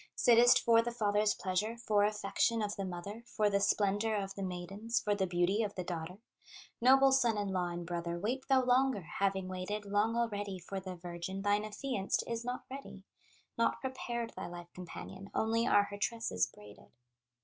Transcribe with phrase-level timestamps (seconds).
[0.15, 4.41] Sittest for the father's pleasure, For affection of the mother, For the splendor of the
[4.41, 6.17] maidens, For the beauty of the daughter?
[6.81, 10.95] Noble son in law and brother, Wait thou longer, having waited Long already for the
[10.95, 13.03] virgin, Thine affianced is not ready,
[13.59, 16.91] Not prepared, thy life companion, Only are her tresses braided.